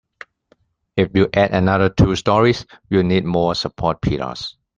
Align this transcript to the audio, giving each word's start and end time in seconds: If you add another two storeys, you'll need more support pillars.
If 0.97 1.11
you 1.13 1.29
add 1.31 1.51
another 1.51 1.87
two 1.91 2.15
storeys, 2.15 2.65
you'll 2.89 3.03
need 3.03 3.23
more 3.23 3.53
support 3.53 4.01
pillars. 4.01 4.57